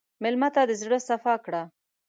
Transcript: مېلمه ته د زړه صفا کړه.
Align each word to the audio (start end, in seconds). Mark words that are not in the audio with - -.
مېلمه 0.21 0.49
ته 0.55 0.61
د 0.69 0.71
زړه 0.81 0.97
صفا 1.09 1.35
کړه. 1.45 1.61